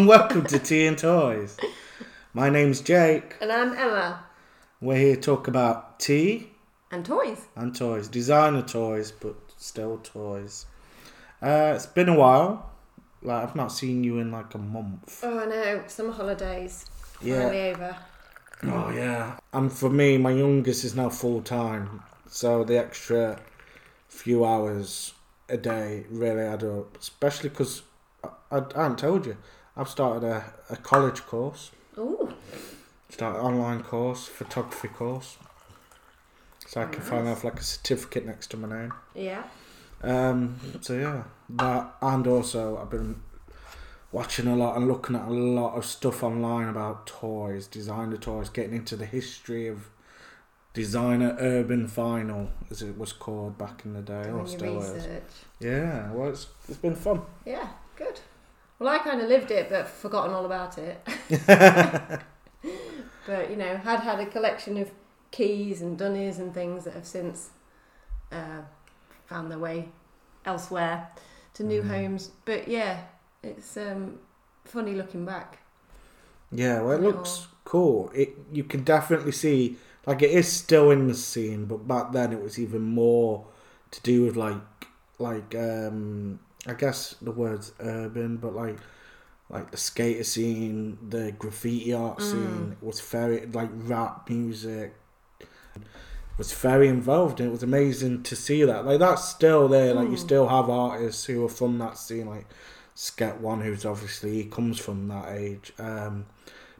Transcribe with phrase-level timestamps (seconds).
[0.00, 1.58] and welcome to Tea and Toys.
[2.32, 3.36] My name's Jake.
[3.38, 4.24] And I'm Emma.
[4.80, 6.52] We're here to talk about tea
[6.90, 7.42] And toys.
[7.54, 10.64] and toys, designer toys, but still toys.
[11.42, 12.70] Uh, it's been a while.
[13.20, 15.20] Like I've not seen you in like a month.
[15.22, 15.82] Oh, I know.
[15.86, 16.86] Summer holidays.
[17.20, 17.42] Yeah.
[17.42, 17.96] Finally over.
[18.62, 19.36] Oh yeah.
[19.52, 23.38] And for me, my youngest is now full time, so the extra
[24.08, 25.12] few hours
[25.50, 26.96] a day really add up.
[26.96, 27.82] Especially because
[28.24, 29.36] I, I, I haven't told you,
[29.76, 31.70] I've started a, a college course.
[31.98, 32.32] Ooh.
[33.08, 35.36] Start an online course, photography course.
[36.66, 37.38] So I can find Nice.
[37.38, 38.92] off like a certificate next to my name.
[39.14, 39.42] Yeah.
[40.02, 43.20] Um, so yeah, that and also I've been
[44.12, 48.48] watching a lot and looking at a lot of stuff online about toys, designer toys,
[48.48, 49.88] getting into the history of
[50.72, 54.82] designer urban vinyl, as it was called back in the day, or Doing your still
[54.82, 54.92] is.
[54.94, 55.22] research.
[55.58, 57.22] Yeah, well, it's it's been fun.
[57.44, 57.68] Yeah.
[57.96, 58.20] Good.
[58.80, 61.06] Well, I kind of lived it, but forgotten all about it.
[63.26, 64.90] but you know, had had a collection of
[65.32, 67.50] Qees and dunnies and things that have since
[68.32, 68.62] uh,
[69.26, 69.90] found their way
[70.44, 71.08] elsewhere
[71.54, 71.88] to new Mhm.
[71.88, 72.30] homes.
[72.44, 73.02] But yeah,
[73.42, 74.20] it's um,
[74.64, 75.58] funny looking back.
[76.52, 78.10] Yeah, well, it looks cool.
[78.14, 82.32] It you can definitely see like it is still in the scene, but back then
[82.32, 83.46] it was even more
[83.92, 88.78] to do with like like um I guess the word's urban, but like
[89.48, 92.22] like the skater scene, the graffiti art Mm.
[92.22, 94.94] scene was very like rap music
[96.38, 98.86] was very involved and it was amazing to see that.
[98.86, 100.18] Like that's still there, like you Mm.
[100.28, 102.46] still have artists who are from that scene like
[102.96, 105.72] Sket One who's obviously he comes from that age.
[105.78, 106.26] Um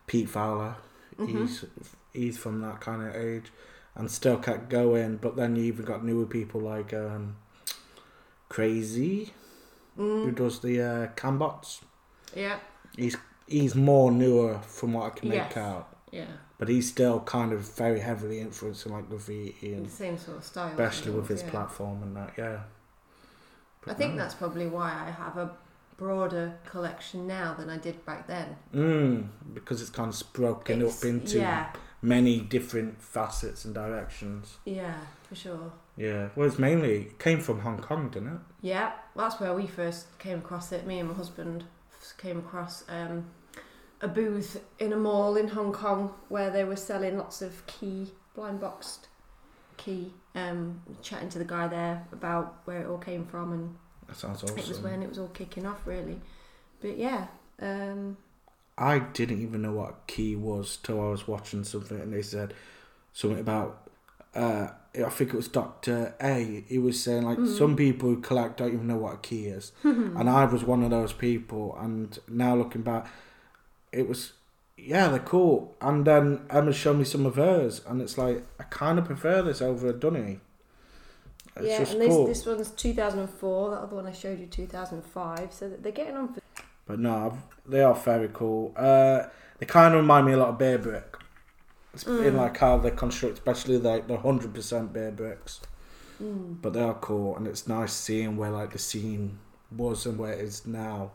[0.06, 0.76] Pete Fowler,
[1.18, 1.26] Mhm.
[1.28, 1.64] he's
[2.12, 3.52] he's from that kind of age
[3.94, 5.16] and still kept going.
[5.16, 7.36] But then you even got newer people like um,
[8.48, 9.32] Crazy,
[10.00, 10.34] who Mm.
[10.34, 11.80] does the uh, Cambots.
[12.34, 12.58] Yeah.
[12.96, 13.16] He's
[13.46, 15.56] he's more newer from what I can make Yes.
[15.56, 16.26] out, Yeah.
[16.58, 20.44] but he's still kind of very heavily influencing like graffiti and the same sort of
[20.44, 20.68] style.
[20.70, 21.50] especially with his yeah.
[21.50, 22.32] platform and that.
[22.38, 22.60] Yeah,
[23.86, 24.18] I think no.
[24.22, 25.50] that's probably why I have a
[25.96, 28.56] broader collection now than I did back then.
[28.74, 31.72] Mm, because it's kind of broken It's- up into yeah,
[32.02, 34.58] many different facets and directions.
[34.64, 34.94] yeah,
[35.30, 35.72] for sure.
[35.96, 38.40] Yeah, well, it's mainly it came from Hong Kong, didn't it?
[38.62, 40.84] Yeah, that's where we first came across it.
[40.86, 41.62] Me and my husband
[42.18, 43.26] came across um,
[44.00, 48.08] a booth in a mall in Hong Kong where they were selling lots of Qee,
[48.34, 49.06] blind boxed
[49.78, 50.10] Qee.
[50.34, 53.76] Um, chatting to the guy there about where it all came from, and
[54.08, 54.58] That sounds awesome.
[54.58, 56.20] it was when it was all kicking off, really.
[56.80, 57.28] But yeah,
[57.60, 58.16] um,
[58.76, 62.52] I didn't even know what Qee was till I was watching something and they said
[63.12, 63.90] something about.
[64.34, 66.64] Uh, I think it was Doctor A.
[66.68, 67.56] He was saying like Mhm.
[67.58, 70.82] some people who collect don't even know what a Qee is, and I was one
[70.82, 71.76] of those people.
[71.80, 73.06] And now looking back,
[73.92, 74.32] it was
[74.76, 75.76] yeah they're cool.
[75.80, 79.42] And then Emma showed me some of hers, and it's like I kind of prefer
[79.42, 80.40] this over a dunny.
[81.56, 82.26] It's yeah, and this, cool.
[82.26, 83.70] this one's 2004.
[83.70, 85.52] That other one I showed you 2005.
[85.52, 86.40] So they're getting on for.
[86.86, 88.72] But no, I've- they are very cool.
[88.76, 89.24] Uh,
[89.58, 91.19] they kind of remind me a lot of Bearbrick.
[91.92, 92.36] It's in Mm.
[92.36, 95.60] like how they construct, especially like the hundred percent Bearbricks.
[96.22, 96.60] Mm.
[96.62, 99.38] But they are cool, and it's nice seeing where like the scene
[99.76, 101.12] was and where it is now.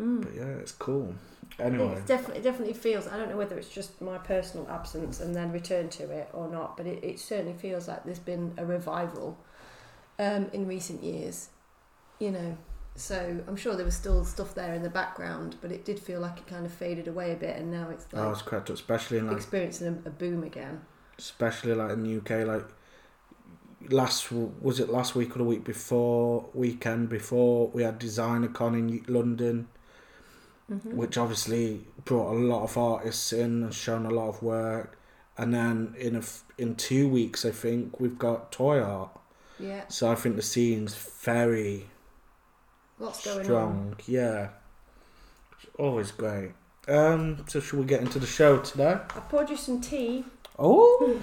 [0.00, 0.22] Mm.
[0.22, 1.14] But yeah, it's cool.
[1.58, 3.06] Anyway, It's definitely, it definitely feels.
[3.06, 6.48] I don't know whether it's just my personal absence and then return to it or
[6.48, 9.38] not, but it, it certainly feels like there's been a revival
[10.18, 11.50] um, in recent years.
[12.18, 12.56] You know,
[12.96, 16.20] so I'm sure there was still stuff there in the background, but it did feel
[16.20, 19.18] like it kind of faded away a bit, and now it's like was correct, especially
[19.18, 20.80] in like, experiencing a, a boom again.
[21.18, 22.64] especially like in the UK, like
[23.90, 29.04] last was it last week or the week before weekend before we had DesignerCon in
[29.12, 29.68] London.
[30.72, 30.96] Mm-hmm.
[30.96, 34.98] which obviously brought a lot of artists in and shown a lot of work.
[35.36, 36.22] And then in a
[36.56, 39.10] in two weeks, I think we've got toy art.
[39.58, 41.90] Yeah, So I think the scene's very
[43.04, 43.44] lots going on.
[43.44, 43.96] strong.
[44.06, 44.48] Yeah,
[45.52, 46.52] it's always great.
[46.86, 48.92] Um, so should we get into the show today?
[48.92, 50.24] I poured you some tea.
[50.58, 51.18] Oh,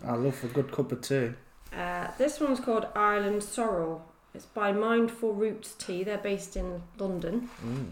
[0.04, 1.30] I love a good cup of tea.
[1.72, 4.04] Uh, this one's called Island Sorrel.
[4.34, 6.04] It's by Mindful Roots Tea.
[6.04, 7.48] They're based in London.
[7.64, 7.86] Mm.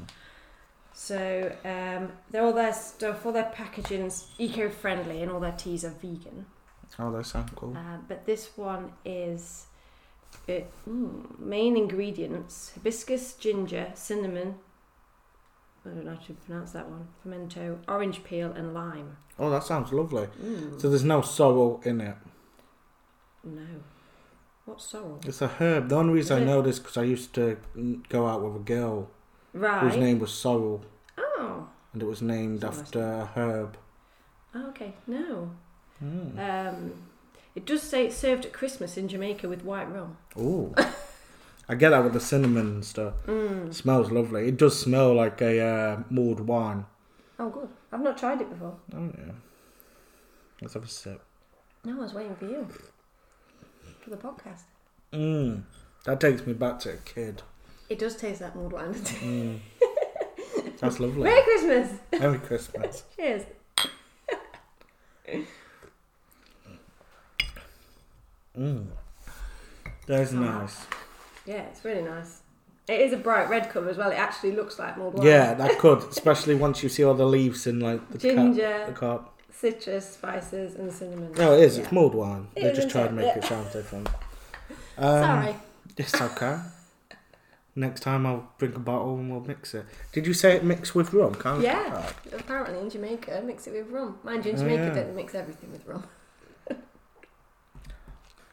[0.92, 5.90] So um, they're all their stuff, all their packaging's eco-friendly, and all their teas are
[5.90, 6.46] vegan.
[6.98, 7.76] Oh, that sounds cool.
[7.76, 9.66] Uh, but this one is
[10.46, 14.56] it, mm, main ingredients: hibiscus, ginger, cinnamon.
[15.84, 17.08] I don't know how to pronounce that one.
[17.22, 19.16] Pimento, orange peel, and lime.
[19.38, 20.28] Oh, that sounds lovely.
[20.42, 20.80] Mm.
[20.80, 22.16] So there's no sorrel in it.
[23.44, 23.66] no,
[24.64, 25.20] what's sorrel?
[25.26, 25.88] It's a herb.
[25.90, 27.58] The only reason I know this because I used to
[28.08, 29.10] go out with a girl
[29.52, 29.82] Right.
[29.82, 30.84] whose name was Sorrel.
[31.18, 31.68] Oh.
[31.92, 33.76] And it was named after a herb.
[34.54, 35.50] Oh, okay, no.
[36.02, 36.38] Mm.
[36.38, 36.92] Um,
[37.54, 40.16] it does say it's served at Christmas in Jamaica with white rum.
[40.36, 40.74] Ooh.
[41.68, 43.14] I get that with the cinnamon and stuff.
[43.26, 43.72] Mm.
[43.72, 44.48] Smells lovely.
[44.48, 46.84] It does smell like a uh, mulled wine.
[47.38, 47.68] Oh, good.
[47.90, 48.76] I've not tried it before.
[48.94, 49.32] Oh yeah.
[50.60, 51.22] Let's have a sip.
[51.84, 52.68] No, I was waiting for you
[54.02, 54.62] for the podcast.
[55.12, 55.62] Mm.
[56.04, 57.42] That takes me back to a kid.
[57.88, 58.94] It does taste like mulled wine.
[58.94, 59.60] Mm.
[60.80, 61.22] That's lovely.
[61.22, 61.98] Merry Christmas!
[62.12, 63.04] Merry Christmas.
[63.16, 63.44] Cheers.
[68.58, 68.86] Mm.
[70.06, 70.36] That's Oh.
[70.36, 70.86] nice.
[71.46, 72.40] Yeah, it's really nice.
[72.88, 74.10] It is a bright red colour as well.
[74.10, 75.26] It actually looks like mulled wine.
[75.26, 78.84] Yeah, that could, especially once you see all the leaves in like the cap, Ginger,
[78.86, 79.30] the cap.
[79.52, 81.32] citrus, spices, and cinnamon.
[81.32, 81.76] No, it is.
[81.78, 81.84] Yeah.
[81.84, 82.48] It's mulled wine.
[82.54, 83.38] It they just tried to make it?
[83.38, 84.08] it sound different.
[84.96, 85.56] Um, Sorry.
[85.96, 86.56] It's okay.
[87.74, 89.84] Next time I'll bring a bottle and we'll mix it.
[90.12, 91.34] Did you say it mixed with rum?
[91.34, 92.08] Can't Yeah.
[92.32, 94.18] Apparently in Jamaica, mix it with rum.
[94.22, 94.94] Mind you, in Oh, Jamaica, yeah.
[95.02, 96.04] don't mix everything with rum?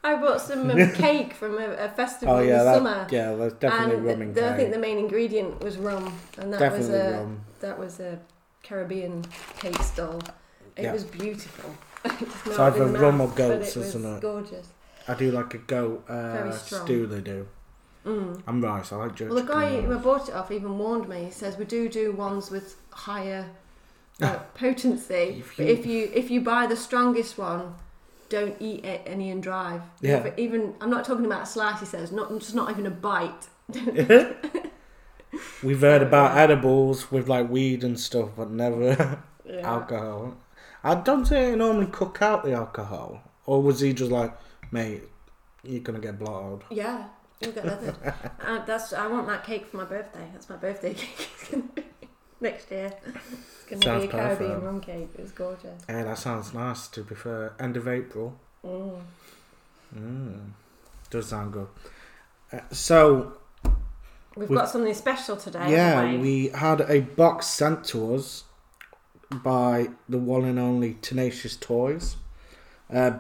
[0.04, 3.08] I bought some um, cake from a, a festival Oh yeah, this that, summer.
[3.12, 3.36] yeah.
[3.36, 6.60] There's definitely and rum in the, I think the main ingredient was rum, and that
[6.60, 7.42] Definitely was a rum.
[7.60, 8.20] that was a
[8.64, 9.24] Caribbean
[9.60, 10.20] cake stall.
[10.76, 10.94] It Yeah.
[10.94, 11.70] was beautiful.
[12.46, 14.22] It's either rum or mouth, goats, it isn't it?
[14.22, 14.68] Gorgeous.
[15.08, 17.06] I do like a goat uh, stew.
[17.06, 17.48] They do.
[18.06, 18.42] Mm.
[18.48, 18.92] I'm rice.
[18.92, 21.26] I like jerk Well, the guy who I bought it off even warned me.
[21.26, 23.46] He says we do do ones with higher
[24.20, 25.42] uh, potency.
[25.42, 27.76] If but you- if you if you buy the strongest one,
[28.32, 29.82] don't eat it any and drive.
[30.02, 30.20] Yeah.
[30.22, 31.80] Even, even I'm not talking about a slice.
[31.82, 33.48] He says not just not even a bite.
[35.64, 39.70] We've heard about edibles with like weed and stuff, but never Yeah.
[39.70, 40.38] alcohol.
[40.84, 44.34] I don't think they normally cook out the alcohol, or was he just like,
[44.72, 45.04] mate,
[45.64, 46.62] you're gonna get blotted?
[46.70, 47.06] Yeah,
[47.40, 47.96] you'll get leathered.
[48.48, 50.28] uh, that's I want that cake for my birthday.
[50.34, 51.30] That's my birthday cake
[52.42, 52.92] next year.
[53.70, 54.64] It's gonna be a Caribbean perfect.
[54.64, 55.10] rum cake.
[55.18, 55.82] It's gorgeous.
[55.88, 56.88] Yeah, that sounds nice.
[56.90, 58.38] To be fair, end of April.
[58.66, 59.00] Mm.
[59.98, 60.40] Mm.
[61.10, 61.68] Does sound good.
[62.52, 63.34] Uh, so
[64.36, 65.72] We've, We've- got something special today.
[65.72, 66.18] yeah, we?
[66.18, 68.46] we had a box sent to us
[69.30, 72.16] by the one and only Tenacious Toys,
[72.90, 73.20] a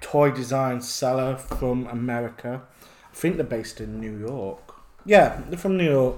[0.00, 2.62] toy design seller from America.
[3.12, 4.74] I think they're based in New York.
[5.04, 6.16] Yeah, they're from New York.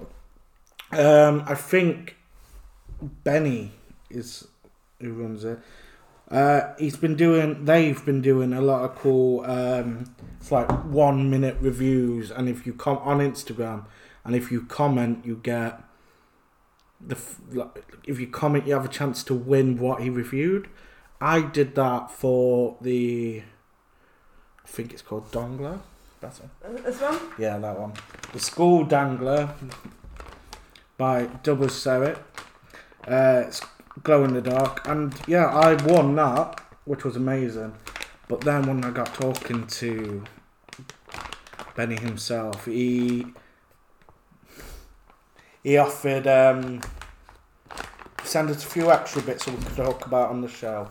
[0.93, 2.17] Um, I think
[3.03, 3.73] Benny
[4.11, 4.47] is
[5.01, 5.59] who runs it.
[6.31, 7.65] Uh, he's been doing.
[7.65, 9.41] They've been doing a lot of cool.
[9.41, 13.87] Um, it's like one minute reviews, and if you come on Instagram,
[14.25, 15.83] and if you comment, you get
[17.01, 17.19] the.
[17.53, 20.69] like, If you comment, you have a chance to win what he reviewed.
[21.21, 23.43] I did that for the.
[24.65, 25.81] I think it's called Dongler.
[26.21, 26.85] That's it.
[26.85, 27.19] This one.
[27.39, 27.95] Yeah, that one.
[28.33, 29.53] The Skull Dangler
[30.97, 32.19] by Double Serret.
[33.07, 33.61] Uh, it's
[34.03, 37.75] glow in the dark, and yeah, I won that, which was amazing.
[38.29, 40.25] But then when I got talking to
[41.75, 43.27] Benny himself, he
[45.63, 46.81] he offered um,
[48.23, 50.89] send us a few extra bits so we could talk about on the show.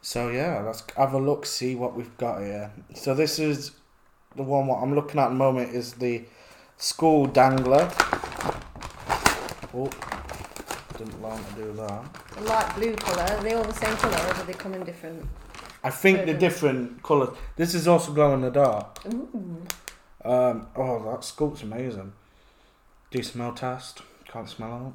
[0.00, 2.72] So yeah, let's have a look, see what we've got here.
[2.94, 3.72] So this is
[4.36, 6.24] the one what I'm looking at at the moment is the
[6.76, 7.90] skull dangler.
[9.74, 9.90] Oh,
[10.98, 12.04] didn't want to do that.
[12.36, 13.22] A light blue colour.
[13.22, 15.26] Are they all the same colour or do they come in different?
[15.82, 17.30] I think they're different colours.
[17.56, 18.98] This is also glow in the dark.
[19.06, 19.62] Ooh.
[20.24, 22.12] Um, oh, that sculpt's amazing.
[23.10, 24.02] Do smell test?
[24.26, 24.94] Can't smell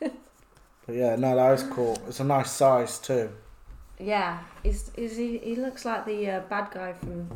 [0.00, 0.12] it.
[0.86, 1.98] but yeah, no, that is cool.
[2.06, 3.30] It's a nice size too.
[3.98, 5.38] Yeah, is is he?
[5.38, 7.28] He looks like the uh, bad guy from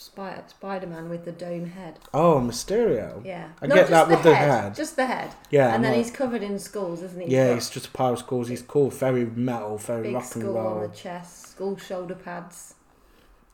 [0.00, 1.98] Spider Spider Man with the dome head.
[2.14, 3.24] Oh, Mysterio.
[3.24, 4.62] Yeah, I No, get just that with the head.
[4.62, 4.74] head.
[4.74, 5.34] Just the head.
[5.50, 7.34] Yeah, and then no, he's covered in skulls, isn't he?
[7.34, 8.48] Yeah, he's just a power skulls.
[8.48, 12.74] He's cool, very metal, very big rock and skull on the chest, skull shoulder pads.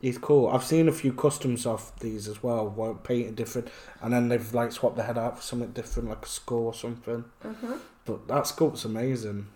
[0.01, 0.47] He's cool.
[0.49, 3.69] I've seen a few customs of these as well, where painted different,
[4.01, 6.73] and then they've like swapped the head out for something different, like a skull or
[6.75, 7.25] something.
[7.43, 7.77] Uh-huh.
[8.05, 9.47] But that sculpt's amazing.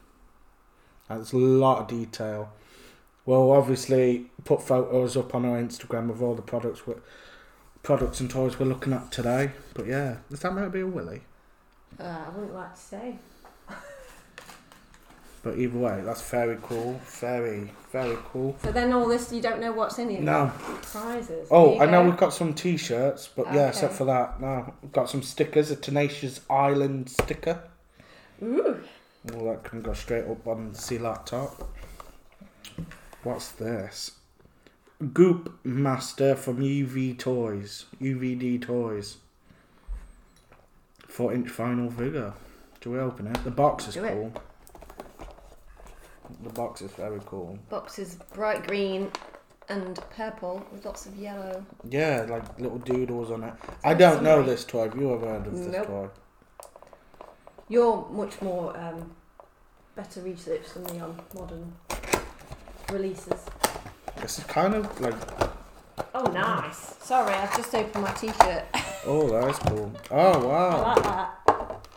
[1.08, 2.51] That's a lot of detail.
[3.29, 6.95] We'll obviously put photos up on our Instagram of all the products we
[7.83, 9.51] products and toys we're looking at today.
[9.75, 11.21] But yeah, does that might be a willy?
[12.00, 13.19] Uh, I wouldn't like to say.
[15.43, 17.00] But either way, that's very cool.
[17.05, 18.57] Very, very cool.
[18.63, 20.21] So then all this, you don't know what's in it.
[20.21, 20.51] No.
[20.81, 21.48] Prizes.
[21.51, 25.07] Oh, I know we've got some t-shirts, but yeah, except for that, no, we've got
[25.07, 25.69] some stickers.
[25.69, 27.62] A Tenacious Island sticker.
[28.41, 28.81] Ooh.
[29.31, 31.69] Well, that can go straight up on the C laptop.
[33.23, 34.11] What's this?
[35.13, 37.85] Goop Master from UV Toys.
[38.01, 39.17] UVD Toys.
[41.07, 42.33] 4 inch vinyl figure.
[42.81, 43.43] Do we open it?
[43.43, 44.13] The box is Do it.
[44.13, 44.33] cool.
[46.43, 47.57] The box is very cool.
[47.69, 49.11] Box is bright green
[49.67, 51.65] and purple with lots of yellow.
[51.89, 53.53] Yeah, like little doodles on it.
[53.83, 54.83] I don't know this toy.
[54.89, 55.88] Have you ever heard of this Nope.
[55.88, 56.09] toy?
[57.67, 59.11] You're much more um,
[59.95, 61.73] better research than me on modern
[62.91, 63.41] releases.
[64.17, 65.15] It's kind of like
[66.13, 66.96] Oh, nice.
[67.01, 68.63] Sorry, I've just opened my t-shirt.
[69.05, 69.91] oh, that's cool.
[70.12, 71.88] Oh I wow, like that.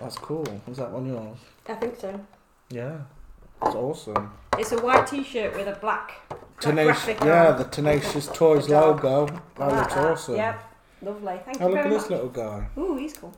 [0.00, 0.44] that's cool.
[0.66, 1.38] Was that one yours?
[1.68, 2.18] I think so.
[2.70, 2.98] Yeah,
[3.62, 4.32] it's awesome.
[4.58, 6.12] It's a white t-shirt with a black.
[6.28, 7.58] black Tenacious, graphic yeah, on.
[7.58, 9.04] the Tenacious Toys The dog.
[9.04, 9.26] logo.
[9.26, 10.06] I That like looks that.
[10.06, 10.36] awesome.
[10.36, 10.64] Yep.
[11.02, 11.40] Lovely.
[11.44, 12.10] Thank Oh, you look at very this much.
[12.10, 12.66] little guy.
[12.76, 13.32] Ooh, he's cool.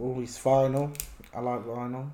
[0.00, 0.96] Oh, he's vinyl.
[1.34, 2.08] I like vinyl.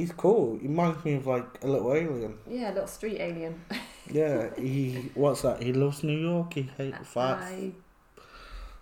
[0.00, 0.58] He's cool.
[0.58, 2.38] He reminds me of like a little alien.
[2.48, 3.60] Yeah, a little street alien.
[4.12, 5.10] Yeah, he.
[5.14, 5.62] What's that?
[5.62, 6.54] He loves New York.
[6.54, 7.38] He hates fight.
[7.38, 7.72] I,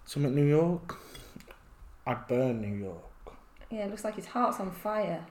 [0.07, 0.97] Something New York.
[2.07, 3.35] I burn New York.
[3.69, 5.23] yeah, it looks like his heart's on fire.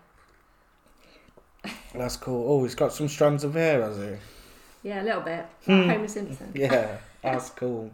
[1.95, 2.45] That's cool.
[2.47, 4.89] Oh, he's got some strands of hair, has he?
[4.89, 5.45] Yeah, a little bit.
[5.65, 5.71] Hmm.
[5.71, 6.51] Like Homer Simpson.
[6.53, 7.89] Yeah, that's cool.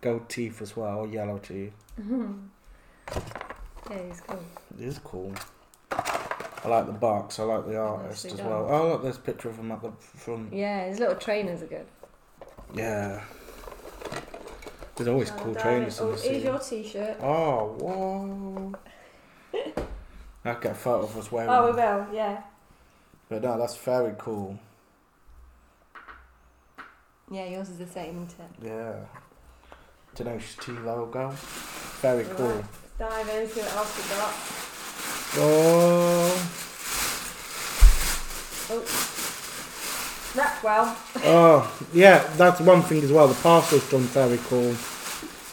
[0.00, 1.72] Gold teeth as well, yellow teeth.
[1.98, 4.44] Yeah, he's cool.
[4.78, 5.32] It is cool.
[6.64, 7.38] I like the box.
[7.38, 8.66] I like the artist as well.
[8.70, 10.52] Oh, look, there's a picture of him at the front.
[10.52, 11.86] Yeah, his little trainers are good.
[12.74, 13.22] Yeah.
[14.96, 17.18] There's always Oh, cool trainers in Oh, here's your t-shirt.
[17.20, 18.72] Oh, whoa.
[20.46, 22.06] I'll get a photo of us wearing Oh, we will.
[22.14, 22.42] Yeah.
[23.28, 24.58] But no, that's very cool.
[27.30, 28.66] Yeah, yours is the same, isn't it?
[28.68, 28.94] Yeah.
[30.14, 31.30] Tenacious T logo.
[32.00, 32.36] Very Right.
[32.36, 32.46] cool.
[32.46, 32.68] Let's
[32.98, 34.63] dive in, see what else we got.
[35.36, 36.50] Oh.
[40.36, 40.96] Wrapped well.
[41.26, 43.26] Oh, yeah, that's one thing as well.
[43.28, 44.74] The parcel's done very cool.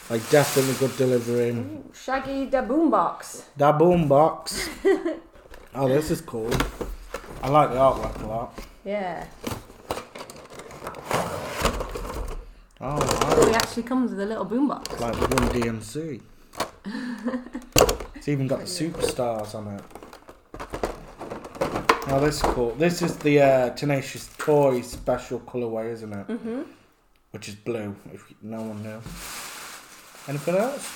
[0.09, 1.51] Like, definitely good delivery.
[1.51, 3.43] Ooh, Shaggy the Boombox.
[3.57, 4.67] That boom box.
[5.75, 6.51] oh, this is cool.
[7.41, 8.59] I like the artwork a lot.
[8.83, 9.25] Yeah.
[12.83, 13.53] Oh, Oh, wow.
[13.55, 14.99] actually comes with a little boombox.
[14.99, 16.21] Like the Run DMC.
[18.21, 19.81] it's even got the superstars on it.
[22.07, 22.69] Oh, this is cool.
[22.75, 26.27] This is the uh, Tenacious Toy special colorway, isn't it?
[26.27, 26.61] Mm-hmm.
[27.31, 29.01] Which is blue, if no one knew.
[30.27, 30.87] Anything else?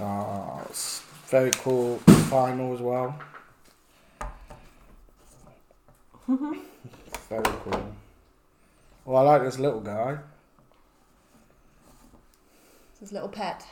[0.00, 2.00] Oh, it's very cool.
[2.06, 3.18] Vinyl as well.
[7.28, 7.96] very cool.
[9.08, 10.18] Oh, I like this little guy.
[13.00, 13.66] His little pet.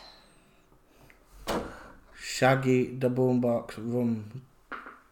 [2.34, 4.42] Shaggy the Boombox Run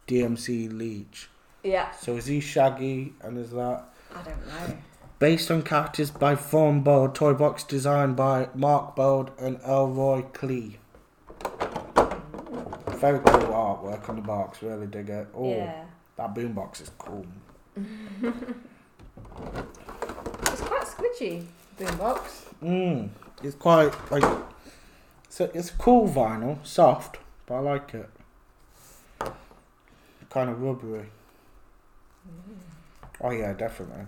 [0.07, 1.29] DMC Leech.
[1.63, 1.91] Yeah.
[1.91, 3.83] So is he Shaggy and is that
[4.15, 4.77] I don't know.
[5.19, 10.77] based on characters by Fawn Bold, toy box designed by Mark Bold and Elroy Clee.
[12.97, 15.27] Very cool artwork on the box, really dig it.
[15.35, 15.83] Oh, Yeah.
[16.15, 17.25] that boombox is cool.
[20.51, 21.45] It's quite squidgy,
[21.79, 22.21] boombox.
[22.63, 23.09] Mm,
[23.43, 24.23] it's quite like
[25.29, 28.09] it's a, it's cool vinyl, soft, but I like it.
[30.29, 31.05] Kind of rubbery.
[33.21, 34.05] Oh yeah, definitely.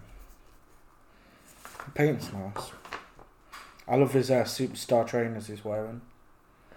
[1.86, 2.72] The paint's nice.
[3.88, 6.01] I love his uh, superstar trainers he's wearing.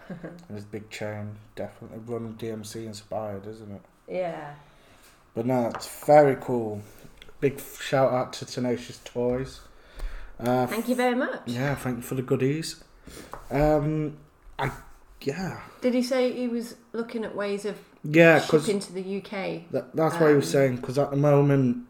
[0.09, 3.83] and his big chain, definitely run DMC inspired, isn't it?
[4.09, 4.55] Yeah.
[5.35, 6.83] But no, it's very cool.
[7.41, 9.61] Big shout out to Tenacious Toys.
[10.41, 11.43] Uh, Thank you very much.
[11.47, 12.83] yeah, thank you for the goodies.
[13.51, 14.17] Um,
[14.59, 14.71] I
[15.21, 19.71] yeah, Did he say he was looking at ways of yeah, shipping to the UK?
[19.71, 20.77] that, that's what he was Um, saying.
[20.77, 21.87] Because at the moment,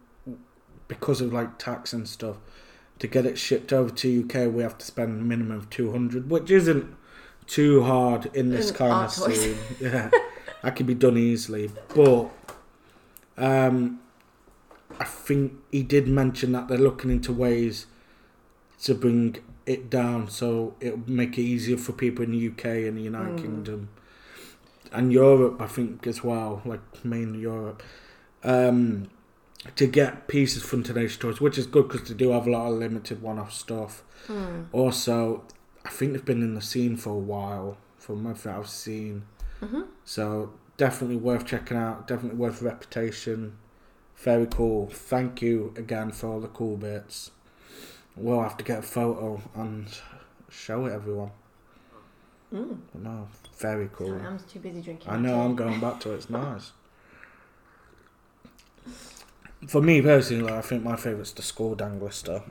[0.86, 2.36] because of like tax and stuff,
[3.00, 5.90] to get it shipped over to UK, we have to spend a minimum of two
[5.90, 6.94] hundred, which isn't
[7.46, 9.56] too hard in this In kind of scene.
[9.80, 10.10] Yeah,
[10.62, 11.70] that could be done easily.
[11.94, 12.30] But
[13.36, 14.00] um,
[15.00, 17.86] I think he did mention that they're looking into ways
[18.82, 22.98] to bring it down so it'll make it easier for people in the UK and
[22.98, 23.42] the United Mm.
[23.42, 23.88] Kingdom
[24.94, 27.82] and Europe, I think as well, like mainly Europe,
[28.42, 29.10] um,
[29.76, 32.70] to get pieces from Tenacious Toys, which is good because they do have a lot
[32.70, 34.02] of limited one-off stuff.
[34.26, 34.64] Hmm.
[34.72, 35.44] Also,
[35.84, 39.24] I think they've been in the scene for a while, from everything I've seen.
[39.60, 39.82] Mm-hmm.
[40.04, 42.06] So definitely worth checking out.
[42.06, 43.56] Definitely worth reputation.
[44.16, 44.88] Very cool.
[44.88, 47.30] Thank you again for all the cool bits.
[48.16, 49.86] We'll have to get a photo and
[50.50, 51.30] show it everyone.
[52.52, 52.78] Mm.
[52.92, 53.28] But no,
[53.58, 54.14] very cool.
[54.14, 55.10] I'm too busy drinking.
[55.10, 55.40] I know.
[55.40, 56.16] I'm going back to it.
[56.16, 56.72] It's nice.
[59.66, 62.44] For me personally, I think my favourite's the skull dangler stuff.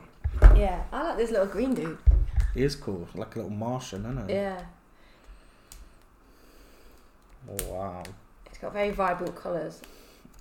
[0.56, 1.96] Yeah, I like this little green dude.
[2.54, 4.34] He is cool, like a little Martian, isn't he?
[4.34, 4.62] Yeah,
[7.66, 8.02] wow.
[8.46, 9.80] it's got very vibrant colours.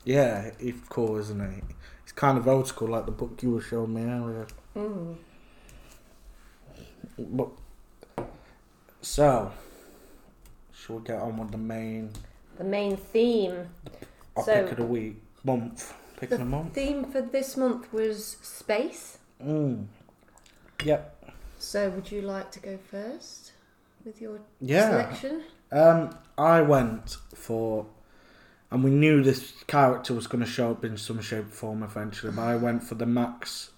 [0.03, 1.61] Yeah, he's cool, isn't he?
[2.03, 4.47] It's kind of old school, like the book you were showing me earlier.
[4.75, 5.15] Mm.
[7.17, 7.49] But
[9.01, 9.51] so,
[10.73, 12.11] should we get on with the main
[12.57, 13.69] The main theme.
[14.35, 15.93] our So- pick of the week month?
[16.17, 16.73] Pick The of the month.
[16.73, 19.17] theme for this month was space.
[19.43, 19.87] Mm.
[20.83, 21.09] Yep.
[21.59, 23.51] So, would you like to go first
[24.05, 24.89] with your Yeah.
[24.89, 25.43] selection?
[25.71, 27.85] Um, I went for,
[28.71, 31.83] and we knew this character was going to show up in some shape or form
[31.83, 33.71] eventually, but I went for the Max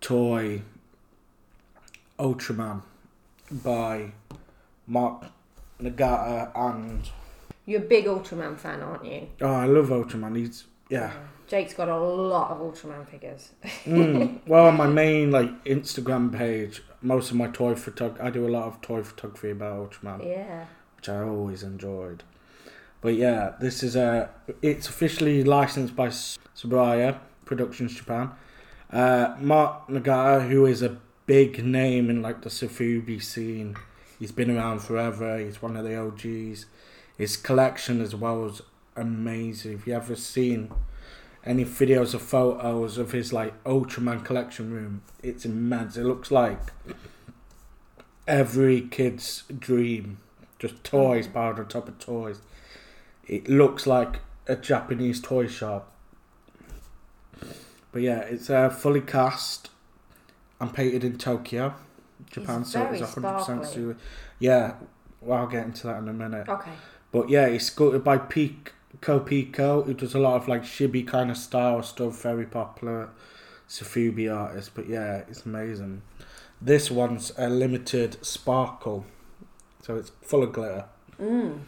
[0.00, 0.62] toy
[2.18, 2.82] Ultraman
[3.50, 4.12] by
[4.86, 5.24] Mark
[5.80, 7.08] Nagata and
[7.66, 9.28] You're a big Ultraman fan, aren't you?
[9.40, 10.36] oh, I love Ultraman.
[10.36, 11.12] He's yeah.
[11.46, 13.50] Jake's got a lot of Ultraman figures.
[13.84, 14.38] Mm.
[14.46, 18.50] Well, on my main like Instagram page, most of my toy photog, I do a
[18.50, 20.24] lot of toy photography about Ultraman.
[20.26, 20.66] Yeah.
[20.96, 22.22] which I always enjoyed.
[23.00, 24.28] But yeah, this is a.
[24.60, 28.30] It's officially licensed by S- Tsuburaya Productions Japan.
[28.92, 33.76] Uh, Mark Nagata, who is a big name in like the Sofubi scene,
[34.18, 35.38] he's been around forever.
[35.38, 36.66] He's one of the OGs.
[37.16, 38.62] His collection as well is
[38.96, 39.74] amazing.
[39.74, 40.72] If you ever seen
[41.44, 45.96] any videos or photos of his like Ultraman collection room, it's immense.
[45.96, 46.60] It looks like
[48.26, 50.18] every kid's dream
[50.58, 52.40] just toys piled on top of toys.
[53.26, 55.92] It looks like a Japanese toy shop.
[57.92, 59.70] But yeah, it's uh, fully cast
[60.60, 61.74] and painted in Tokyo,
[62.30, 62.60] Japan.
[62.62, 63.64] It's so it's hundred percent.
[63.66, 63.94] sparkly.
[64.38, 64.74] Yeah,
[65.20, 66.48] well, I'll get into that in a minute.
[66.48, 66.70] Okay.
[67.12, 71.30] But yeah, it's sculpted by Pico Pico, who does a lot of like chibi kind
[71.30, 73.10] of style stuff, very popular
[73.68, 74.72] Sofubi artist.
[74.74, 76.02] But yeah, it's amazing.
[76.62, 79.06] This one's a limited sparkle,
[79.82, 80.84] so it's full of glitter,
[81.20, 81.60] Mm.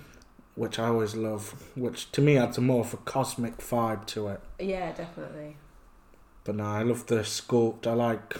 [0.55, 1.55] which I always love.
[1.75, 4.41] Which to me adds a more of a cosmic vibe to it.
[4.59, 5.57] Yeah, definitely.
[6.45, 7.87] But no, I love the sculpt.
[7.87, 8.35] I like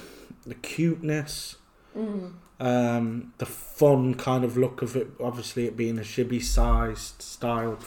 [0.47, 1.57] the cuteness.
[1.97, 2.33] Mm.
[2.59, 5.09] um, the fun kind of look of it.
[5.21, 7.85] Obviously, it being a chibi sized styled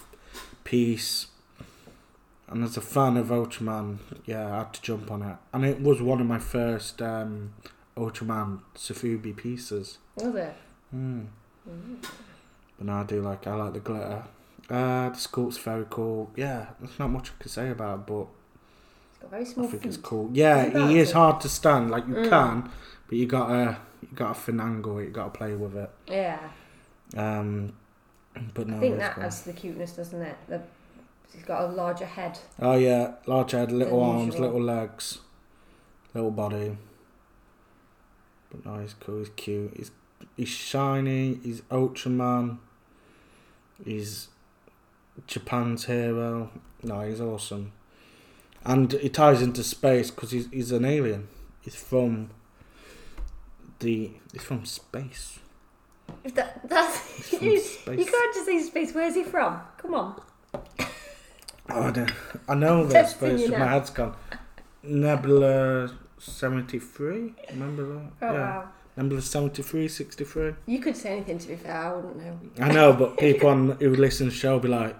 [0.63, 1.27] piece.
[2.47, 5.37] And as a fan of Ultraman, yeah, I had to jump on it.
[5.51, 7.53] And it was one of my first um,
[7.97, 9.97] Ultraman Sofubi pieces.
[10.17, 10.55] Was it?
[10.95, 11.27] Mm.
[11.67, 12.05] Mm.
[12.77, 13.47] But no, I do like.
[13.47, 14.23] I like the glitter.
[14.69, 16.31] Uh, the sculpt's very cool.
[16.35, 18.27] Yeah, there's not much I can say about, it, but
[19.25, 19.87] got very I small think feet.
[19.89, 20.29] it's cool.
[20.33, 21.91] Yeah, he is hard to stand.
[21.91, 22.29] Like you Mm.
[22.29, 22.71] can,
[23.07, 25.05] but you gotta you gotta finagle it.
[25.07, 25.89] You gotta play with it.
[26.07, 26.39] Yeah.
[27.15, 27.73] Um,
[28.53, 29.23] but no, I think that cool.
[29.23, 30.35] adds to the cuteness, doesn't it?
[30.47, 30.61] The,
[31.33, 32.37] he's got a larger head.
[32.59, 34.41] Oh yeah, large head, little arms, usual.
[34.41, 35.19] little legs,
[36.13, 36.77] little body.
[38.51, 39.19] But no, he's cool.
[39.19, 39.73] He's cute.
[39.75, 39.91] He's
[40.37, 41.35] he's shiny.
[41.43, 42.57] He's Ultraman.
[43.83, 44.29] He's
[45.27, 46.49] Japan's hero.
[46.83, 47.71] No, he's awesome.
[48.65, 51.27] And he ties into space because he's he's an alien.
[51.61, 52.31] He's from
[53.79, 55.39] the he's from space.
[56.23, 58.93] If that, that's you, you can't just say space.
[58.93, 59.59] Where's he from?
[59.77, 60.21] Come on.
[61.67, 62.11] Oh, I, don't,
[62.47, 63.49] I know that Testing space.
[63.49, 64.15] you My head's gone.
[64.83, 67.33] Nebula seventy three.
[67.49, 68.11] Remember that?
[68.21, 68.57] Oh yeah.
[68.57, 68.69] wow.
[68.97, 70.53] Nebula 73, 63.
[70.67, 71.37] You could say anything.
[71.37, 72.39] To be fair, I wouldn't know.
[72.61, 74.95] I know, but people on who listen to the show will be like,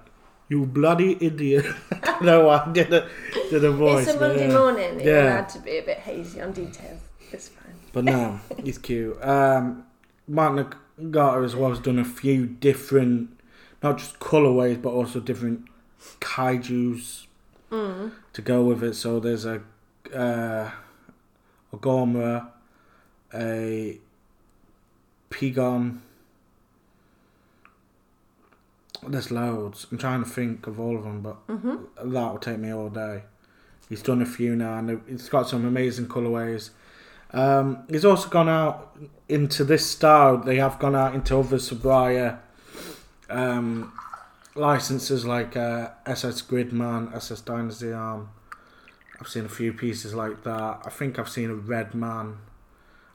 [0.49, 3.07] "You bloody idiot!" I don't know why I did a
[3.49, 4.07] did a voice.
[4.07, 4.53] it's a Monday yeah.
[4.57, 4.99] morning.
[4.99, 5.33] You're Yeah.
[5.39, 7.01] allowed to be a bit hazy on details.
[7.31, 7.73] It's fine.
[7.93, 9.17] But no, he's cute.
[9.23, 9.85] Um,
[10.27, 13.29] Mark Nagata as well has done a few different,
[13.83, 15.65] not just colorways, but also different
[16.21, 17.27] kaiju's
[17.71, 18.11] Mm.
[18.33, 18.93] to go with it.
[18.95, 19.61] So there's a
[20.13, 20.69] uh,
[21.73, 22.47] a Gomora,
[23.33, 23.99] a
[25.31, 25.99] Pigmon.
[29.07, 29.87] There's loads.
[29.91, 32.89] I'm trying to think of all of them, but hmm that will take me all
[32.89, 33.23] day.
[33.89, 36.71] He's done a few now, and it's got some amazing colorways.
[37.31, 38.97] Um, he's also gone out
[39.29, 40.37] into this style.
[40.37, 42.39] They have gone out into other Tsuburaya
[43.29, 43.93] um,
[44.55, 48.29] licenses like uh, SS Gridman, SS Dynasty Arm.
[49.19, 50.81] I've seen a few pieces like that.
[50.85, 52.37] I think I've seen a Red Man.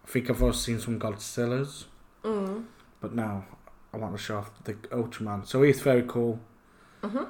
[0.04, 1.84] I think I've also seen some Godzillas.
[2.24, 2.64] Mm.
[3.00, 3.44] But now
[3.92, 5.46] I want to show off the Ultraman.
[5.46, 6.38] So he's very cool.
[7.02, 7.28] Mhm.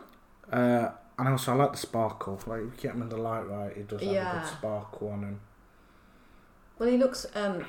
[0.52, 2.40] Uh, and also I like the sparkle.
[2.46, 5.08] Like if you get him in the light right, he does have a good sparkle
[5.10, 5.40] on him.
[6.78, 7.26] Well, he looks.
[7.34, 7.64] Um,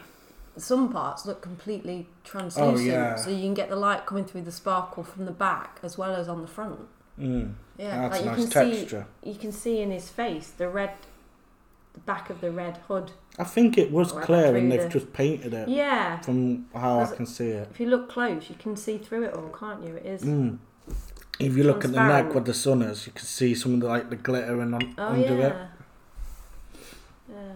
[0.57, 3.15] some parts look completely translucent, Oh, yeah.
[3.15, 6.13] so you can get the light coming through the sparkle from the back as well
[6.15, 6.79] as on the front.
[7.19, 7.53] Mm.
[7.77, 9.07] Yeah, That's like a you nice can see, texture.
[9.23, 10.91] you can see in his face the red
[11.93, 13.11] the back of the red hood.
[13.39, 16.19] I think it was clear through and they've the- just painted it Yeah.
[16.21, 17.67] from how I Does it- can see it.
[17.71, 19.95] If you look close, you can see through it all, can't you?
[19.95, 20.21] It is.
[20.23, 20.57] Mm.
[21.39, 22.35] If you look at the neck Transparent.
[22.35, 24.93] where the sun is, you can see some of the like the glitter and on,
[24.97, 25.37] Oh under it.
[25.39, 25.67] yeah.
[27.29, 27.53] Yeah.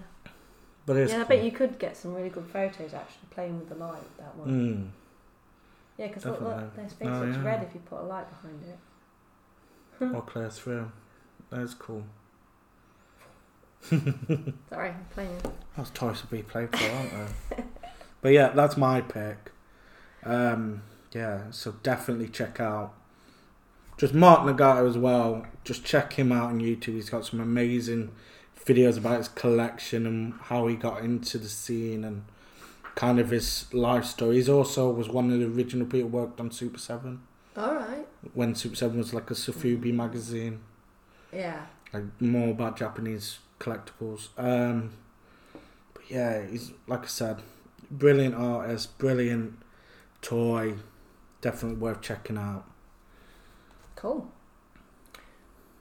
[0.85, 3.69] But it's Yeah, I bet you could get some really good photos actually playing with
[3.69, 4.17] the light.
[4.17, 4.49] That one.
[4.49, 4.87] Mm.
[5.97, 6.75] Yeah, because look, look, Definitely.
[6.83, 7.43] their face Oh, looks yeah.
[7.43, 8.79] red if you put a light behind it.
[10.15, 10.91] Or clear through.
[11.49, 12.03] That's cool.
[14.69, 15.41] Sorry, I'm playing.
[15.77, 17.63] Those toys to be played for, aren't they?
[18.21, 19.51] but yeah, that's my pick.
[20.23, 22.93] Um, yeah, so definitely check out.
[23.97, 25.45] Just Mark Nagata as well.
[25.63, 26.95] Just check him out on YouTube.
[26.95, 28.11] He's got some amazing
[28.65, 32.25] videos about his collection and how he got into the scene and
[32.95, 34.35] kind of his life story.
[34.35, 37.21] He's also was one of the original people who worked on Super Seven
[37.55, 38.07] All right.
[38.33, 40.61] when Super Seven was like a Sofubi magazine.
[41.31, 41.65] Yeah.
[41.93, 44.29] like more about Japanese collectibles.
[44.37, 44.91] Um,
[45.93, 47.41] but yeah, he's like I said,
[47.91, 49.59] brilliant artist, brilliant
[50.21, 50.75] toy,
[51.41, 52.65] definitely worth checking out.
[53.95, 54.29] Cool.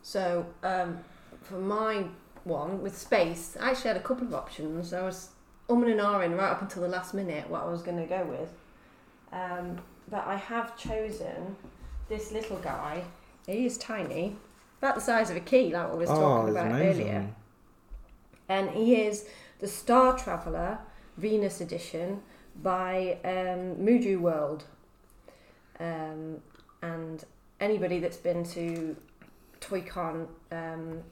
[0.02, 0.98] So, um,
[1.42, 2.04] for my
[2.44, 4.92] one with space, I actually had a couple of options.
[4.92, 5.30] I was
[5.68, 8.24] umming and ahhing right up until the last minute what I was going to go
[8.24, 8.52] with.
[9.32, 9.78] Um,
[10.10, 11.56] but I have chosen
[12.08, 13.02] this little guy.
[13.46, 14.36] He is tiny,
[14.80, 17.02] about the size of a Qee, like what we was talking about Oh, amazing.
[17.08, 17.34] earlier.
[18.48, 19.26] And he is
[19.58, 20.78] the Star Traveller
[21.16, 22.22] Venus edition
[22.62, 24.64] by um, Muju World.
[25.80, 26.38] Um,
[26.82, 27.24] and
[27.60, 28.96] anybody that's been to
[29.60, 31.02] ToyCon um,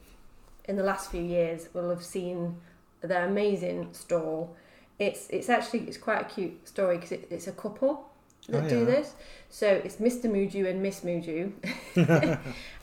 [0.65, 2.57] in the last few years will have seen
[3.01, 4.55] their amazing stall.
[4.99, 8.09] It's it's actually it's quite a cute story because it, it's a couple
[8.49, 8.85] that Oh, do yeah.
[8.85, 9.13] this.
[9.49, 10.25] So it's Mr.
[10.25, 11.51] Muju and Miss Muju,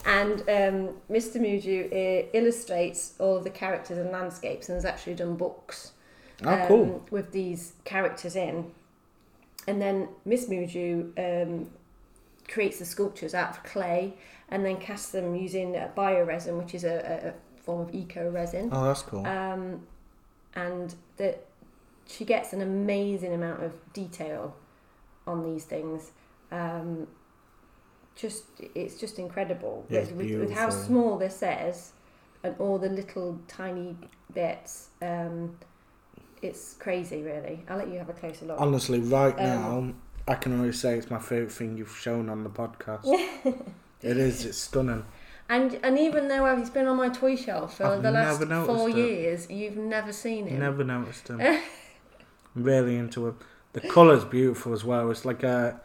[0.07, 1.37] and um, Mr.
[1.41, 5.93] Muju uh, illustrates all of the characters and landscapes, and has actually done books
[6.45, 7.07] Oh, um, cool.
[7.11, 8.71] with these characters in.
[9.67, 11.71] And then Miss Muju um,
[12.49, 14.15] creates the sculptures out of clay
[14.49, 16.95] and then casts them using uh, bioresin, which is a,
[17.25, 18.71] a, a form of eco resin.
[18.73, 19.27] Oh, that's cool.
[19.27, 19.87] Um,
[20.55, 21.45] and that
[22.07, 24.57] she gets an amazing amount of detail
[25.31, 26.11] on these things.
[26.53, 27.07] Um,
[28.17, 31.93] just it's just incredible Yeah, with, with, with how small this is
[32.43, 33.97] and all the little tiny
[34.35, 34.89] bits.
[35.01, 35.57] Um,
[36.43, 37.65] it's crazy, really.
[37.69, 38.61] I'll let you have a closer look.
[38.61, 39.95] Honestly, right um, now,
[40.33, 43.05] I can only say it's my favourite thing you've shown on the podcast.
[44.03, 45.05] it is, it's stunning.
[45.49, 48.89] And and even though he's been on my toy shelf for I've the last four
[48.89, 48.97] it.
[48.97, 50.61] years, you've never seen him.
[50.61, 51.41] Never noticed him.
[52.53, 53.39] Really into him.
[53.73, 55.11] The colour's beautiful as well.
[55.11, 55.81] It's like a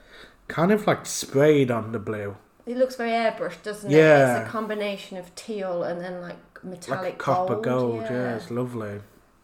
[0.48, 2.36] kind of like sprayed on the blue.
[2.66, 3.96] It looks very airbrushed, doesn't it?
[3.96, 4.40] Yeah.
[4.40, 8.02] It's a combination of teal and then like metallic like copper gold, gold.
[8.04, 8.36] yeah.
[8.36, 9.02] it's lovely.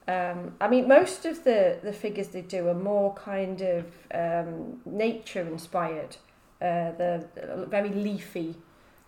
[0.07, 4.81] Um, I mean, most of the, the figures they do are more kind of um,
[4.85, 6.17] nature inspired.
[6.59, 8.55] Uh, the the very leafy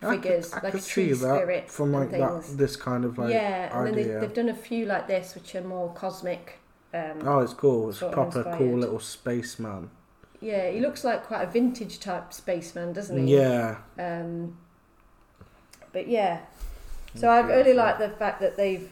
[0.02, 3.04] I could- figures, I like could tree see that spirit from like that this kind
[3.04, 4.12] of like yeah, and then idea.
[4.12, 6.58] they've, they've done a few like this, which are more cosmic.
[6.94, 7.90] Um, Oh, it's cool.
[7.90, 8.58] It's proper inspired.
[8.58, 9.90] cool little spaceman.
[10.40, 13.36] Yeah, he looks like quite a vintage type spaceman, doesn't he?
[13.36, 13.78] Yeah.
[13.98, 14.56] Um,
[15.92, 16.40] but yeah,
[17.14, 18.90] so I really like the fact that they've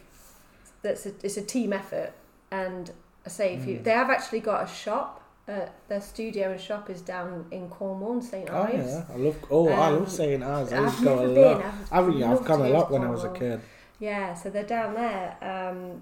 [0.81, 2.13] that's a, it's a team effort,
[2.51, 2.91] and
[3.25, 3.83] I say if you Mm.
[3.83, 5.19] they have actually got a shop.
[5.45, 8.87] Uh, their studio and shop is down in Cornwall, St Oh Ives.
[8.93, 9.35] yeah, I love.
[9.51, 10.71] Oh, I Um, love saying ours.
[10.71, 11.35] I used I've to go a been.
[11.43, 11.65] lot.
[11.65, 11.91] I've?
[11.91, 13.59] I've loved gone a lot when I was a kid.
[13.99, 16.01] Yeah, so they're down there, um,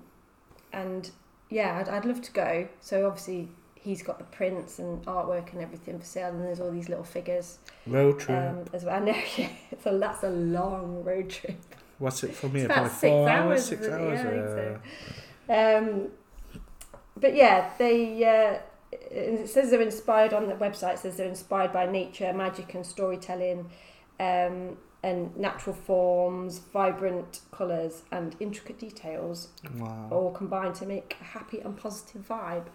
[0.72, 1.10] and
[1.52, 2.68] yeah, I'd, I'd love to go.
[2.80, 6.72] So obviously he's got the prints and artwork and everything for sale, and there's all
[6.72, 8.38] these little figures Road trip.
[8.38, 8.96] um, as well.
[8.96, 9.50] I know, yeah,
[9.84, 11.62] so that's a long road trip.
[12.00, 12.66] What's it from here?
[12.66, 13.66] about Probably six hours.
[13.66, 14.20] Six hours.
[14.24, 14.78] Yeah,
[15.50, 15.78] Yeah.
[15.78, 16.08] Um,
[17.16, 18.24] but yeah, they.
[18.24, 18.60] Uh,
[18.92, 20.96] it says they're inspired on the website.
[20.96, 23.70] It says they're inspired by nature, magic, and storytelling,
[24.20, 30.08] um, and natural forms, vibrant colours, and intricate details, Wow.
[30.12, 32.66] all combined to make a happy and positive vibe.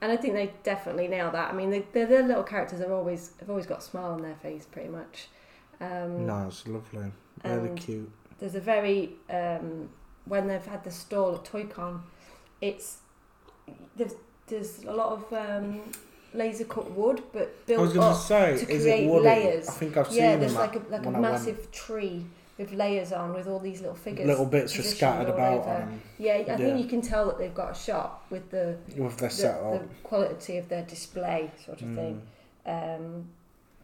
[0.00, 1.50] And I think they definitely nail that.
[1.52, 4.22] I mean, they, their their little characters are always have always got a smile on
[4.22, 5.28] their face, pretty much.
[5.80, 7.12] Um, No, it's lovely.
[7.44, 8.10] Really cute.
[8.38, 9.88] there's a very um,
[10.24, 12.00] when they've had the stall at ToyCon,
[12.60, 12.98] it's
[13.96, 14.14] there's
[14.46, 15.80] there's a lot of um,
[16.36, 18.16] laser cut wood, but I built was going up.
[18.16, 19.68] to say, to is create layers.
[19.68, 22.24] I think I've seen Yeah, there's like a like a massive tree
[22.58, 24.26] with layers on with all these little figures.
[24.26, 26.56] little bits just scattered about 'em Yeah, I Yeah.
[26.56, 29.72] think you can tell that they've got a shop with the with their the, setup.
[29.72, 32.22] the quality of their display sort of thing.
[32.66, 32.96] Mm.
[32.96, 33.28] Um,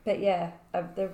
[0.05, 1.11] but yeah, uh, they're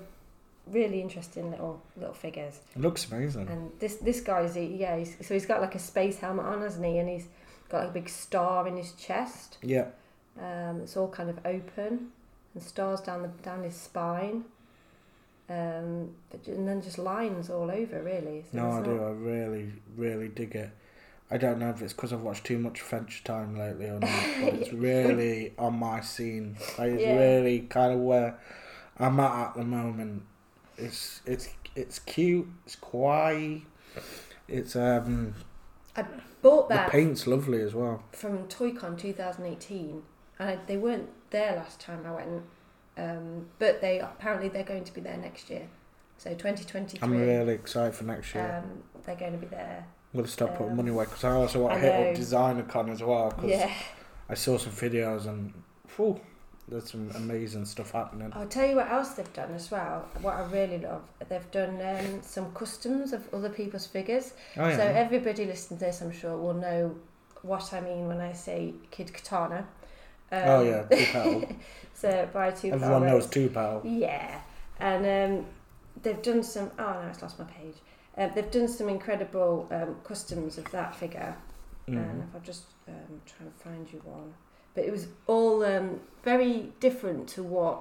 [0.67, 2.59] really interesting little little figures.
[2.75, 3.47] It looks amazing.
[3.49, 6.85] And this this guy's yeah, he's, so he's got like a space helmet on, hasn't
[6.85, 6.97] he?
[6.97, 7.27] And he's
[7.69, 9.57] got like a big star in his chest.
[9.61, 9.85] Yeah.
[10.37, 12.11] Um, it's all kind of open,
[12.53, 14.45] and stars down the down his spine.
[15.49, 18.43] Um, but, and then just lines all over, really.
[18.51, 18.93] So No, I do.
[18.95, 20.69] not- I really, really dig it.
[21.31, 24.09] I don't know if it's because I've watched too much French Time lately or not,
[24.41, 26.55] but it's really on my scene.
[26.77, 27.17] Like, it's Yeah.
[27.17, 28.39] really kind of where
[28.97, 30.23] I'm at at the moment.
[30.77, 32.47] It's it's it's cute.
[32.65, 33.61] It's quiet.
[34.47, 35.35] It's um
[35.95, 36.05] I
[36.41, 36.85] Bought that.
[36.87, 38.03] the paint's lovely as well.
[38.11, 40.01] from ToyCon 2018,
[40.39, 42.43] and I, they weren't there last time I went.
[42.97, 45.67] Um, but they apparently they're going to be there next year.
[46.17, 46.99] So 2023.
[47.01, 48.61] I'm really excited for next year.
[48.63, 49.85] Um, they're going to be there.
[50.13, 52.89] I'm gonna start putting um, money away because I also want to hit up DesignerCon
[52.91, 53.31] as well.
[53.31, 53.71] Cause Yeah.
[54.27, 55.53] I saw some videos and
[55.95, 56.19] whew,
[56.67, 58.31] there's some amazing stuff happening.
[58.33, 60.07] I'll tell you what else they've done as well.
[60.21, 64.33] What I really love, they've done um, some customs of other people's figures.
[64.57, 64.77] Oh yeah.
[64.77, 66.95] So everybody listening to this, I'm sure, will know
[67.43, 69.67] what I mean when I say Kid Katana.
[70.31, 71.43] Um, oh yeah, two petal.
[71.93, 73.29] So by two Everyone knows Rose.
[73.29, 73.81] two petal.
[73.83, 74.39] Yeah,
[74.79, 75.05] and
[75.39, 75.45] um,
[76.01, 76.71] they've done some.
[76.79, 77.75] Oh no, it's lost my page.
[78.17, 81.35] Uh, they've done some incredible um, customs of that figure.
[81.87, 82.23] And Mm.
[82.29, 84.33] if I just um, try and find you one,
[84.75, 87.79] but it was all um, very different to what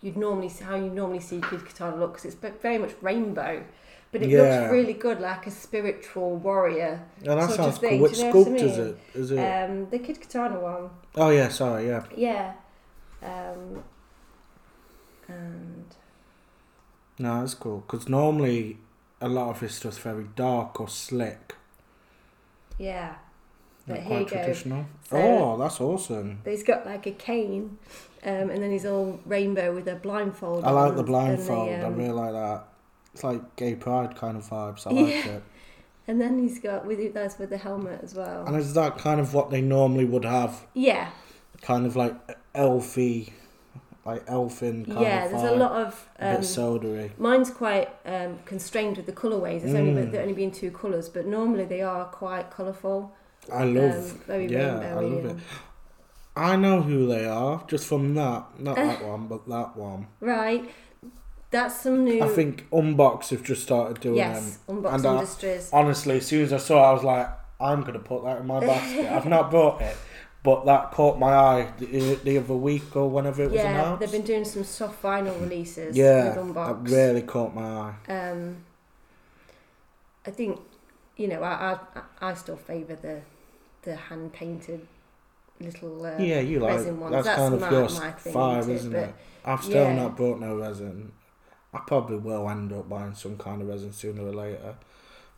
[0.00, 2.92] you'd normally see, how you normally see Kid Katana look, because it's ve- very much
[3.02, 3.64] rainbow,
[4.12, 4.42] but it Yeah.
[4.60, 7.04] looks really good, like a spiritual warrior.
[7.26, 8.08] Oh, that sort of sounds thing, cool.
[8.08, 8.98] Which you know what I sculpt is it?
[9.14, 9.38] Is it?
[9.38, 12.04] Um, the Kid Katana one, oh yeah, sorry, yeah.
[12.16, 12.52] yeah,
[13.22, 13.82] um,
[15.28, 15.84] and
[17.18, 17.80] No, that's cool.
[17.86, 18.78] Because normally
[19.20, 21.56] a lot of his stuff's very dark or slick,
[22.78, 23.16] yeah.
[23.86, 24.84] But not quite traditional.
[25.08, 26.40] So- oh, that's awesome.
[26.44, 27.78] He's got like a cane,
[28.22, 30.64] um, and then he's all rainbow with a blindfold.
[30.64, 31.68] I like the blindfold.
[31.70, 32.64] The, I um, really like that.
[33.18, 34.86] It's like gay pride kind of vibes.
[34.86, 35.32] I like Yeah.
[35.32, 35.42] it.
[36.06, 38.44] and then he's got with that's with the helmet as well.
[38.46, 40.64] And is that kind of what they normally would have?
[40.72, 41.10] Yeah,
[41.60, 42.14] Kind of like
[42.54, 43.32] elfy,
[44.06, 45.24] like elfin kind yeah.
[45.24, 45.52] of There's vibe.
[45.56, 46.08] a lot of.
[46.20, 47.10] a bit Um, sodery.
[47.18, 49.62] mine's quite um, constrained with the colourways.
[49.62, 50.12] There's only Mm.
[50.12, 53.10] there only been two colours, but normally they are quite colourful.
[53.52, 54.12] I love.
[54.12, 55.36] um, very yeah, I love it.
[56.36, 58.44] I know who they are just from that.
[58.60, 60.06] Not that one, but that one.
[60.20, 60.70] Right,
[61.50, 62.22] that's some new.
[62.22, 64.34] I think Unbox have just started doing them.
[64.34, 65.70] yes, Unbox And, Industries.
[65.72, 67.28] Honestly, as soon as I saw it, I was like,
[67.60, 69.10] I'm going to put that in my basket.
[69.10, 69.96] I've not bought it,
[70.42, 74.00] but that caught my eye the, the other week or whenever it was yeah, announced.
[74.00, 76.90] they've been doing some soft vinyl releases yeah, with that Unbox.
[76.90, 77.94] really caught my eye.
[78.08, 78.56] Um,
[80.26, 80.60] I think,
[81.16, 83.22] you know, I I, I still favour the
[83.82, 84.86] the hand painted
[85.60, 87.12] little uh, yeah, you like resin ones.
[87.12, 89.14] that's, That's kind of my- your my thing, vibe, isn't it?
[89.44, 89.50] But-?
[89.52, 89.94] I've still yeah.
[89.96, 91.12] not bought no resin.
[91.74, 94.74] I probably will end up buying some kind of resin sooner or later.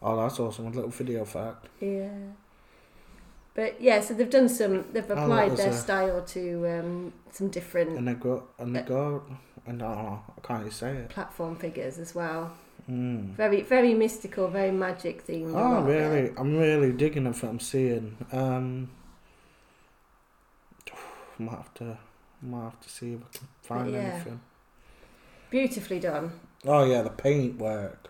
[0.03, 0.66] Oh, that's awesome!
[0.66, 1.66] A little video fact.
[1.81, 2.11] Yeah.
[3.53, 4.85] But yeah, so they've done some.
[4.93, 8.83] They've Oh, applied their a- style to um, some different And I go, and I
[8.83, 9.23] go,
[9.66, 11.09] and oh, I can't even say it.
[11.11, 12.53] platform figures as well.
[12.88, 13.35] Mm.
[13.35, 15.53] Very, very mystical, very magic themed.
[15.55, 16.33] Oh, really?
[16.37, 17.35] I'm really digging it.
[17.43, 18.16] What I'm seeing.
[18.33, 18.90] Um,
[21.38, 21.99] might have to,
[22.43, 23.99] might have to see if I can find yeah.
[23.99, 24.40] anything.
[25.51, 26.33] Beautifully done.
[26.67, 28.09] Oh yeah, the paint work,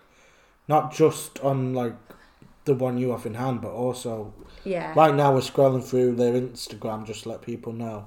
[0.67, 1.95] not just on like
[2.65, 4.93] the one you have in hand, but also Yeah.
[4.95, 8.05] right now we're scrolling through their Instagram just to let people know.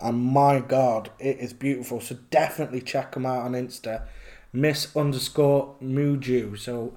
[0.00, 2.00] And my God, it is beautiful.
[2.00, 4.04] So definitely check them out on Insta.
[4.52, 6.58] Miss underscore Muju.
[6.58, 6.94] So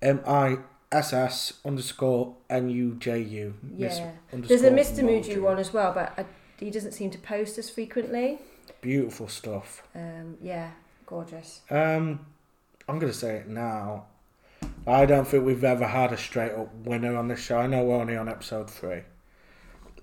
[0.00, 0.58] M I
[0.92, 3.54] S S underscore N U J U.
[3.76, 4.12] Yeah.
[4.32, 5.02] There's a Mr.
[5.02, 6.26] Muju one as well, but I,
[6.60, 8.38] he doesn't seem to post as frequently.
[8.80, 9.82] Beautiful stuff.
[9.94, 10.70] Um, yeah,
[11.06, 11.60] gorgeous.
[11.70, 12.26] Um,
[12.88, 14.06] I'm gonna say it now.
[14.86, 17.58] I don't think we've ever had a straight up winner on this show.
[17.58, 19.02] I know we're only on episode three,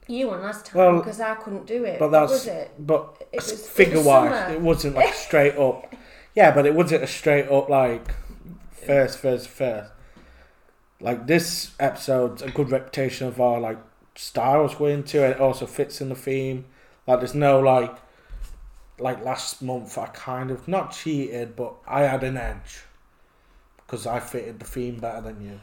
[0.07, 1.99] You won last time Well, because I couldn't do it.
[1.99, 2.71] but What that's was it?
[2.79, 4.53] but It was- it was figure wise, summer.
[4.53, 5.93] it wasn't like straight up.
[6.33, 8.13] Yeah, but it wasn't a straight up like
[8.71, 9.91] first, first, first.
[11.01, 13.77] Like this episode's a good reputation of our like
[14.15, 15.25] styles we're into.
[15.25, 16.65] It also fits in the theme.
[17.05, 17.93] Like there's no like
[19.01, 22.83] like last month I kind of not cheated, but I had an edge
[23.77, 25.59] because I fitted the theme better than you.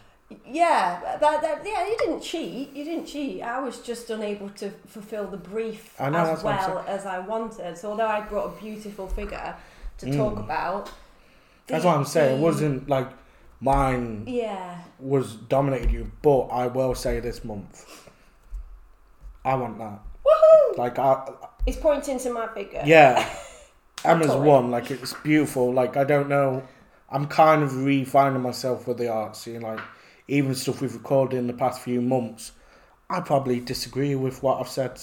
[0.46, 2.74] Yeah, that, that, yeah, you didn't cheat.
[2.74, 3.42] You didn't cheat.
[3.42, 7.06] I was just unable to fulfil the brief know, as that's what I'm well as
[7.06, 7.78] I wanted.
[7.78, 9.56] So although I brought a beautiful figure
[9.98, 10.44] to talk Mm.
[10.44, 10.90] about,
[11.66, 12.38] That's what I'm saying.
[12.38, 13.08] It wasn't like
[13.60, 17.86] mine Yeah, was dominated you, but I will say this month,
[19.44, 20.00] I want that.
[20.26, 20.76] woohoo!
[20.76, 21.26] Like I,
[21.68, 22.82] He's pointing to my figure.
[22.86, 23.28] yeah,
[24.04, 25.70] Emma's one, like it's beautiful.
[25.70, 26.62] Like I don't know,
[27.10, 29.60] I'm kind of refining myself with the art scene.
[29.60, 29.80] Like
[30.28, 32.52] even stuff we've recorded in the past few months,
[33.10, 34.98] I probably disagree with what I've said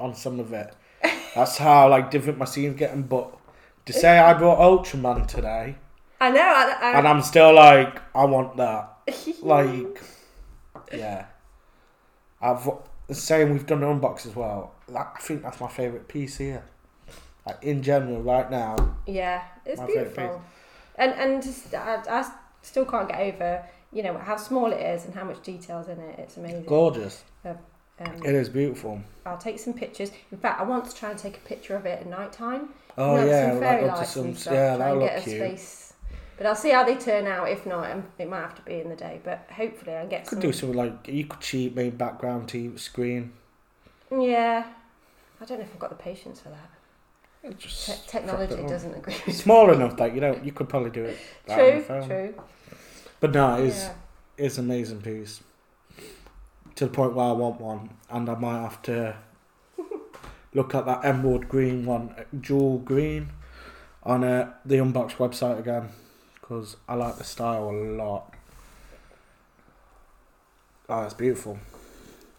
[0.00, 0.74] on some of it.
[1.34, 3.02] That's how like different my scene's getting.
[3.02, 3.36] But
[3.84, 5.76] to say I brought Ultraman today,
[6.22, 6.40] I know.
[6.40, 8.94] I, I, and I'm still like, I want that.
[9.42, 10.02] Like,
[10.90, 11.26] yeah.
[12.40, 12.66] I've
[13.10, 14.74] saying we've done an unbox as well.
[14.92, 16.62] That, I think that's my favourite piece here.
[17.46, 20.42] Like in general, right now, Yeah, it's beautiful,
[20.96, 22.30] and and just, I, I
[22.62, 25.98] still can't get over you know how small it is and how much details in
[25.98, 26.18] it.
[26.18, 26.64] It's amazing.
[26.64, 27.24] gorgeous.
[27.44, 27.56] Um,
[28.24, 29.00] It is beautiful.
[29.26, 30.12] I'll take some pictures.
[30.30, 32.68] In fact, I want to try and take a picture of it at night time.
[32.96, 34.54] Oh You know, yeah, some fairy to lights some, and stuff.
[34.54, 35.36] yeah, try and get a cute.
[35.36, 35.92] space.
[36.36, 37.48] But I'll see how they turn out.
[37.48, 39.20] If not, um, it might have to be in the day.
[39.24, 40.40] But hopefully, I'll get Could some.
[40.40, 43.32] do something like you could cheat main background TV screen.
[44.12, 44.64] Yeah,
[45.40, 46.70] I don't know if I've got the patience for that.
[47.58, 49.14] Te- technology doesn't agree.
[49.14, 51.18] with It's small enough that you know you could probably do it.
[51.48, 52.34] True, true.
[53.20, 53.94] But no, it is Yeah.
[54.36, 55.40] it's an amazing piece.
[56.74, 59.16] To the point where I want one, and I might have to
[60.54, 63.30] look at that emerald green one, uh, jewel green,
[64.02, 65.88] on uh, the Unbox website again,
[66.40, 68.34] because I like the style a lot.
[70.88, 71.58] Oh, it's beautiful.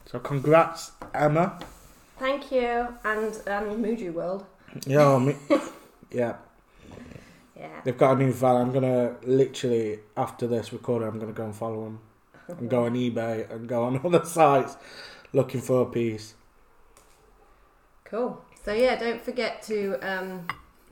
[0.06, 1.60] So congrats, Emma.
[2.20, 4.46] Thank you, and um, Muju World.
[4.86, 5.38] Yeah, I mean,
[6.12, 6.36] yeah.
[7.58, 7.82] Yeah.
[7.84, 8.58] They've got a new van.
[8.58, 12.00] I'm gonna literally after this recording, I'm gonna go and follow them
[12.48, 14.76] and go on eBay and go on other sites
[15.32, 16.36] looking for a piece.
[18.04, 18.44] Cool.
[18.66, 20.48] So yeah, don't forget to um,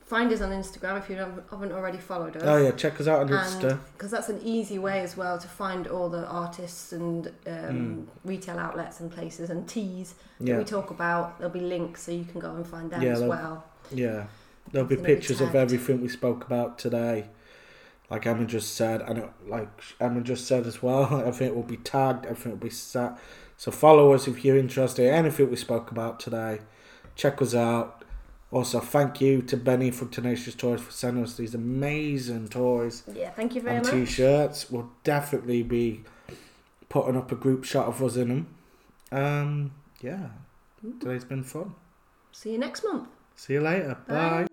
[0.07, 2.43] find us on Instagram if you haven't already followed us.
[2.45, 3.77] Oh yeah, check us out on Insta.
[3.93, 8.05] because that's an easy way as well to find all the artists and um, Mm.
[8.23, 11.37] retail outlets and places and teas that Yeah, we talk about.
[11.37, 13.65] There'll be links so you can go and find them Yeah, as well.
[13.91, 14.25] yeah.
[14.71, 17.27] There'll be It's gonna be pictures of everything we spoke about today.
[18.09, 22.25] Like Emma just said, and like Emma just said as well, everything will be tagged,
[22.25, 23.17] everything will be set.
[23.57, 26.59] So follow us if you're interested in anything we spoke about today.
[27.15, 28.03] Check us out.
[28.49, 33.03] Also, thank you to Benny from Tenacious Toys for sending us these amazing toys.
[33.13, 33.89] Yeah, thank you very much.
[33.89, 34.09] and much.
[34.09, 34.71] t-shirts.
[34.71, 36.03] We'll definitely be
[36.87, 38.47] putting up a group shot of us in them.
[39.11, 40.29] Um, yeah,
[40.99, 41.75] today's been fun.
[42.31, 43.09] See you next month.
[43.35, 43.97] See you later.
[44.07, 44.13] Bye.
[44.13, 44.47] Bye.